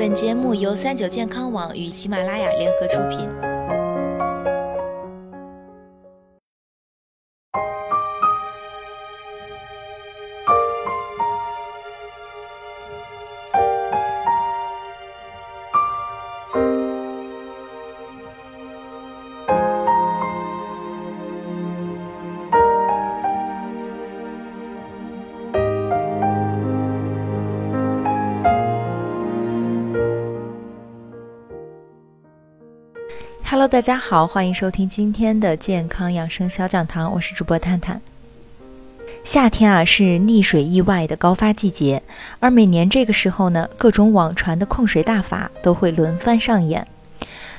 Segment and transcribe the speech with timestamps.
[0.00, 3.49] 本节目由三九健康网与喜马拉雅联合出品。
[33.50, 38.00] Hello，大家好，欢迎收听今天的健康养生小讲堂，我是主播探探。
[39.24, 42.00] 夏天啊是溺水意外的高发季节，
[42.38, 46.86] 而每年这个时候呢，各种网传的控水大法都会轮番上演。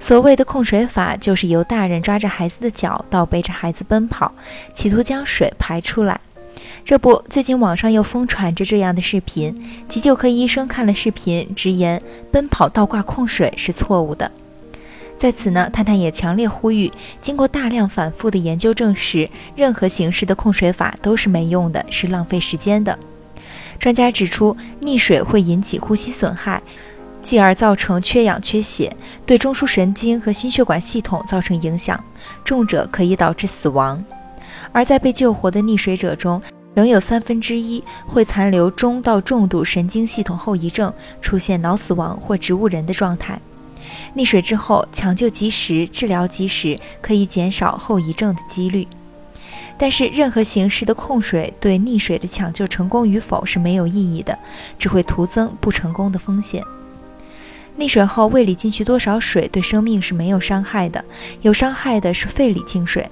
[0.00, 4.32] 所谓的控水法，就是由大人抓着孩子的脚，倒背着孩子奔跑，
[4.74, 6.20] 企图将水排出来。
[6.84, 14.28] 这不，最近网上又疯传着这样的视频，急救科医生看了视频，直言奔跑倒挂控水是错误的。
[15.18, 22.98] 在此呢，探探也强烈呼吁，经过大量反复的研究证实，任何形式的控水法都是没用的，是浪费时间的。
[23.78, 26.62] 专家指出，溺水会引起呼吸损害，
[27.22, 28.94] 继而造成缺氧缺血，
[29.24, 31.98] 对中枢神经和心血管系统造成影响，
[32.44, 34.02] 重者可以导致死亡。
[34.72, 36.40] 而在被救活的溺水者中，
[36.74, 43.40] 仍有三分之一会残留中到重度神经系统后遗症，出现脑死亡或植物人的状态。
[44.16, 48.86] 溺水之后，抢救及时、治疗及时，可以减少后遗症的几率。
[49.78, 54.38] 但是，任何形式的控水对溺水的抢救成功与否是没有意义的，
[54.78, 56.64] 只会徒增不成功的风险。
[57.78, 61.04] 溺水后胃里进去多少水对生命是没有伤害的，
[61.42, 63.06] 有伤害的是肺里进水。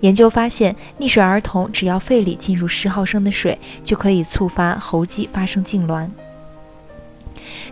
[0.00, 6.08] 研究发现，溺水儿童只要肺里进入十毫升的水，就可以触发喉肌发生痉挛。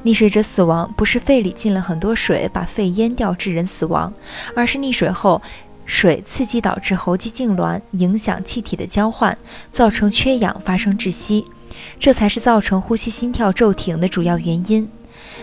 [0.05, 4.12] 溺水者死亡不是肺里进了很多水把肺淹掉致人死亡，
[4.54, 5.41] 而是溺水后
[5.84, 9.37] 水刺激导致喉肌痉挛，影响气体的交换，
[9.72, 11.44] 造成缺氧发生窒息，
[11.99, 14.88] 这才是造成呼吸心跳骤停的主要原因。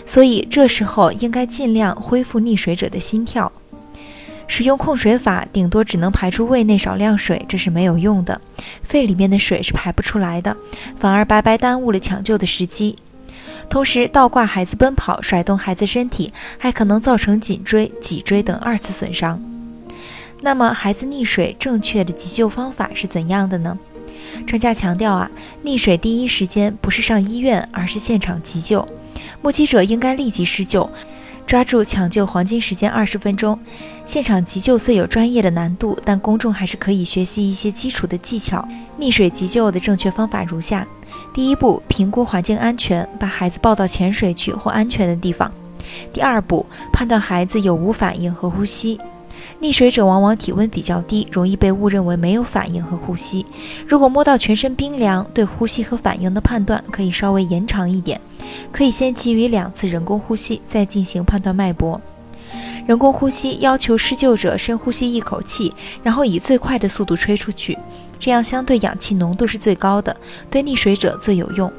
[0.06, 3.52] 所以这时候应该尽量恢复溺水者的心跳。
[4.48, 8.42] 使用控水法顶多只能排出胃内少量水，这是没有用的，
[8.84, 10.58] 肺里面的水是排不出来的，
[11.00, 12.98] 反而白白耽误了抢救的时机。
[13.72, 19.42] 同时，倒挂孩子奔跑，甩动孩子身体，还可能造成颈椎、脊椎等二次损伤。
[20.42, 23.80] 那么，孩子溺水正确的急救方法是怎样的呢？
[24.46, 25.32] 专家强调啊，
[25.64, 28.86] 溺水第一时间不是上医院，而是现场急救。
[29.42, 30.90] 目击者应该立即施救，
[31.48, 33.58] 抓住抢救黄金时间二十分钟。
[34.06, 38.68] 现场急救虽有专业的难度，但公众还是可以学习一些基础的技巧。
[39.00, 40.86] 溺水急救的正确方法如下。
[41.34, 45.50] 第一步，评估环境安全，把孩子抱到浅水区或安全的地方。
[46.12, 49.00] 第二步，判断孩子有无反应和呼吸。
[49.60, 53.46] 溺水者往往体温比较低，容易被误认为没有反应和呼吸。
[53.88, 58.20] 如果摸到全身冰凉，对呼吸和反应的判断可以稍微延长一点，
[58.72, 62.00] 可以先给予两次人工呼吸，再进行判断脉搏。
[62.88, 67.78] 人工呼吸要求施救者深呼吸一口气，然后以最快的速度吹出去，
[68.20, 70.16] 这样相对氧气浓度是最高的，
[70.50, 71.72] 对溺水者最有用。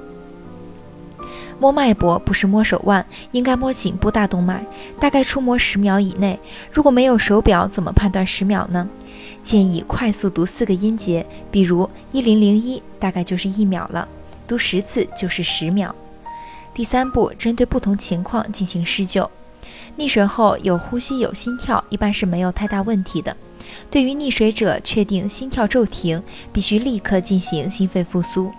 [1.58, 4.64] 摸脉搏不是摸手腕，应该摸颈部大动脉，
[4.98, 6.38] 大概触摸十秒以内。
[6.72, 8.88] 如果没有手表，怎么判断十秒呢？
[9.44, 14.08] 建议快速读四个音节，比如一零零一，大概就是一秒了，
[14.48, 15.94] 读十次就是十秒。
[16.74, 19.30] 第三步，针对不同情况进行施救。
[19.98, 23.36] 溺水后有呼吸有心跳，一般是没有太大问题的。
[23.90, 26.22] 对于溺水者，确定心跳骤停，
[26.52, 28.50] 必须立刻进行心肺复苏。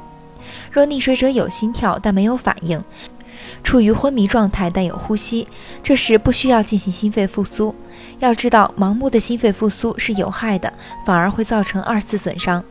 [0.71, 2.83] 若溺水者有心跳但没有反应，
[3.63, 5.47] 处于昏迷状态但有呼吸，
[5.81, 7.73] 这时不需要进行心肺复苏。
[8.19, 10.71] 要知道，盲目的心肺复苏是有害的，
[11.05, 12.63] 反而会造成二次损伤。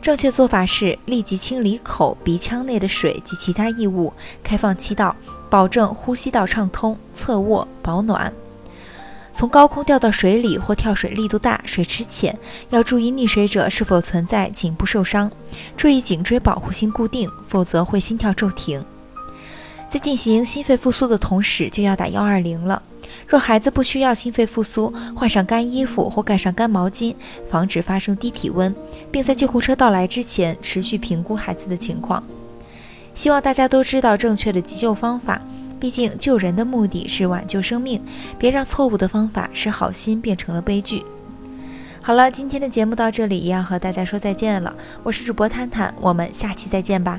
[0.00, 4.12] 正确做法是立即清理口鼻腔内的水及其他异物，
[4.42, 5.14] 开放气道。
[5.48, 8.32] 保证呼吸道畅通，侧卧保暖。
[9.32, 12.36] 从高空掉到水里或跳水力度大、水池浅，
[12.70, 15.30] 要注意溺水者是否存在颈部受伤，
[15.76, 18.84] 注意颈椎保护性固定，否则会心跳骤停。
[19.88, 22.82] 在进行心肺复苏的同时，就要打幺二零了。
[23.26, 27.14] 若孩子不需要心肺复苏，换上干衣服或盖上干毛巾，
[27.50, 28.74] 防止发生低体温，
[29.10, 32.22] 并在救护车到来之前持续评估孩子的情况。
[33.14, 35.40] 希望大家都知道正确的急救方法，
[35.80, 38.00] 毕竟救人的目的是挽救生命，
[38.38, 41.02] 别让错误的方法使好心变成了悲剧。
[42.02, 44.72] 好了，今天的节目到这里也要和大家说再见了，
[45.02, 47.18] 我是主播探探，我们下期再见吧。